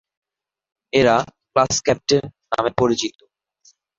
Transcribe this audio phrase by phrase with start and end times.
[0.93, 1.15] এরা
[1.51, 3.15] 'class captain' নামে পরিচিত।